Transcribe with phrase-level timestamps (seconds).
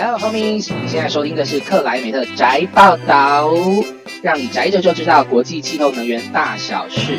[0.00, 3.50] Hello homies，你现在收听的是克莱美特宅报道，
[4.22, 7.18] 让你宅着就知道国际气候能源大小事。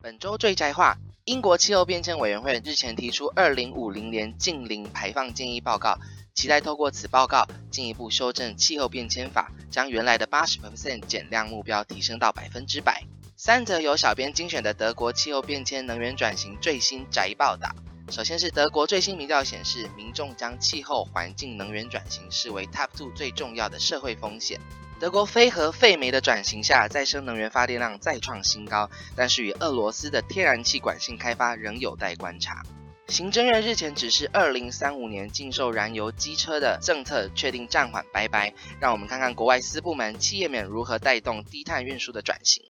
[0.00, 5.98] 本周最宅话，英国气候变迁委员会日前提出二零五零年净零排放建议报告，
[6.34, 13.02] 期待透过此报告进一步修正气候变迁法，将原来的八十 percent 减量目标提升到百分之百。
[13.36, 17.68] 三则由小编精选的德国气候变迁能源转型最新宅报道。
[18.10, 24.58] 首先是德国最新民调显示，民众将气候环境能源转型视为 Top Two 最重要的社会风险。
[24.98, 32.64] 德国非核废煤的转型下，再生能源发电量再创新高，但是与俄罗斯的天然气管线开发仍有待观察。
[33.08, 38.54] 行政院日前指示，二零三五年禁售燃油机车的政策确定暂缓拜拜。
[38.80, 42.64] 让我们看看国外私部门、企业们如何带动低碳运输的转型。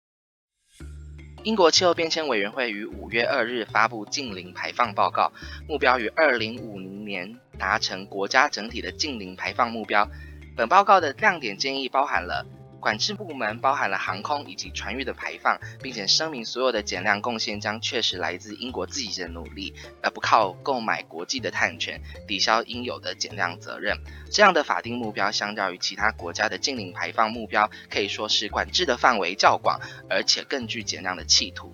[1.44, 5.32] 英国气候变迁委员会于五月二日发布近零排放报告，
[5.68, 10.08] 目标于二零五零年达成国家整体的近零排放目标。
[10.56, 12.44] 本报告的亮点建议包含了。
[12.80, 23.98] 管制部门包含了航空以及船运的排放，并且声明所有的减量贡献将确实来自英国自己的努力，而不靠购买国际的碳权抵消应有的减量责任。
[24.30, 31.72] 这样的法定目标相较于其他国家的净零排放目标，可以说是管制的范围较广，而且更具减量的企图。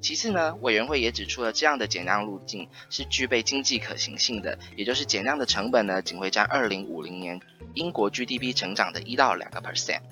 [0.00, 7.40] 其次呢，委员会也指出了这样的减量路径是具备经济可行性的，也就是减量的成本呢，仅会占二零五零年
[7.72, 10.02] 英国 GDP 成长的一到两个 percent。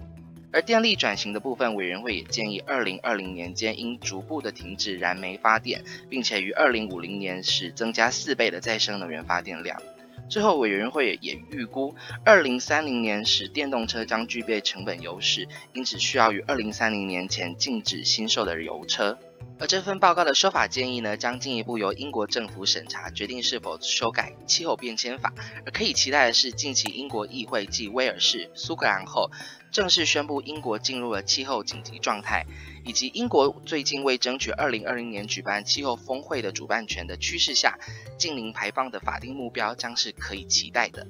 [0.53, 9.81] 而电力转型的部分，委员会也建议，二零二零年间应逐步的停止燃煤发电，并且于二零五零年时增加四倍的再生能源发电量。
[10.29, 11.95] 最后，委员会也预估，
[12.25, 19.19] 二零三零年时电动车将具备成本优势，因此需要于二零三零年前禁止新售的油车。
[19.59, 25.33] 而这份报告的说法建议呢，将进一步由英国政府审查，决定是否修改气候变迁法。
[25.67, 29.31] 而可以期待的是，近期英国议会继威尔士、苏格兰后，
[29.73, 32.45] 正式宣布英国进入了气候紧急状态，
[32.85, 37.79] 以及英国最近为争取二零二零年举办气候峰会的主办权的趋势下，
[38.19, 41.07] 近零排放的法定目标将是可以期待的。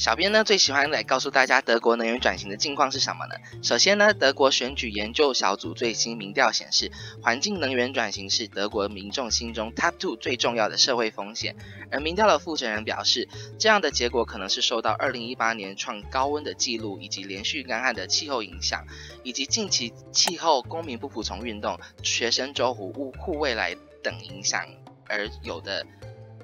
[0.00, 3.34] 小编呢最喜欢来告诉大家德国能源转型的近况是什么呢？
[3.62, 6.90] 首先呢，德国选举研究小组最新民调显示，
[7.20, 11.54] 环境能源转型是德国民众心中 top two 最重要的社会风险。
[11.90, 13.28] 而民调的负责人表示，
[13.58, 18.86] 这样的结果可能是受到2018年创高温的记录，以及连续干旱的气候影响，
[19.22, 24.64] 以及近期气候公民不服从运动、学生周护护未来等影响
[25.06, 25.84] 而有的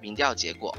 [0.03, 0.77] 民调结果。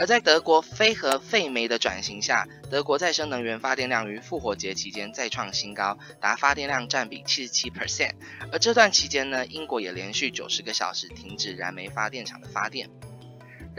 [0.00, 8.12] 而在德国非核废煤的转型下，德国再生能源发电量于复活节期间再创新高，达发电量占比七十七 percent。
[8.50, 12.88] 而这段期间呢，英国也连续九十个小时停止燃煤发电厂的发电。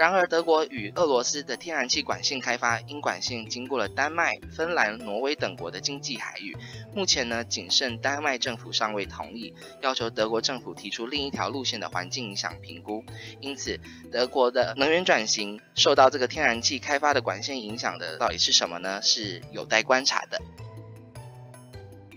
[0.01, 6.57] 然而，德国与俄罗斯的天然气管线开发，因管线经过了丹麦、芬兰、挪威等国的经济海域，
[6.95, 9.53] 目前呢，仅剩丹麦政府尚未同意，
[9.83, 13.05] 要求德国政府提出另一条路线的环境影响评估。
[13.41, 13.79] 因此，
[14.11, 18.99] 德国的能源转型受到这个天然气开发的管线影响的到底是什么呢？
[19.03, 20.41] 是有待观察的。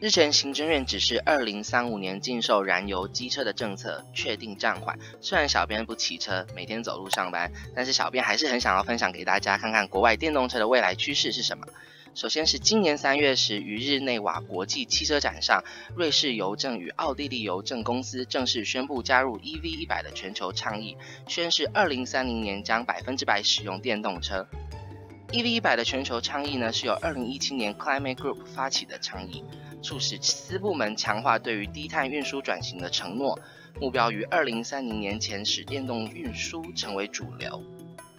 [0.05, 4.99] 日前，行政院指示，二零三五年禁售燃油机车的政策确定暂缓。
[5.23, 11.67] 虽然小编不骑车，每天走路上班，但是小编还是很想要分享给大家，看看国外电动车的未来趋势是什么。
[12.15, 15.65] 首先是今年三月时，于日内瓦国际汽车展上，
[15.97, 24.47] 瑞士邮政与奥地利邮政公司正式宣布加入 EV 一百的全球倡议，宣示二零三零年将百分之百使用电动车。
[25.31, 29.43] EV 一百的全球倡议呢，是由二零一七年 Climate Group 发起的倡议，
[29.85, 33.39] 促使私部门强化对于低碳运输转型的承诺，
[33.79, 37.63] 目标于二零三零年前使电动运输成为主流。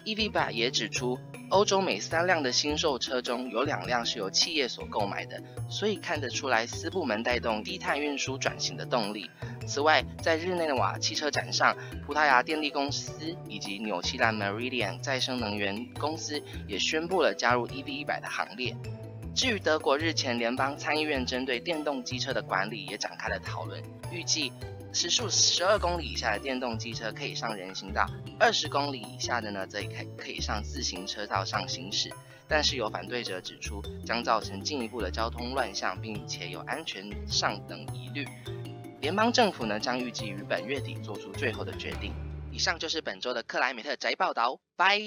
[0.04, 1.18] EV100 也指出，
[1.50, 9.28] 欧洲每三辆的新售车中有两辆是由企业所购买的，所以看得出来私部门带动低碳运输转型的动力。
[9.66, 18.76] 此外，在日内瓦汽车展上，葡萄牙电力公司以及纽西兰 Meridian 再生能源公司也宣布了加入 EV100 的行列。
[19.36, 24.50] 至于德国日前联邦参议院针对电动机车的管理也展开了讨论，预计。
[24.94, 28.08] 时速十二公里以下的电动机车可以上人行道，
[28.40, 32.10] 二十公里以下的呢，则可可以上自行车道上行驶。
[32.48, 38.26] 但是有反对者指出，将造成进一步的交通乱象，并且有安全上等疑虑。
[39.02, 42.14] 联邦政府呢，将预计于本月底做出最后的决定。
[42.50, 44.98] 以上就是本周的克莱美特宅报道，拜。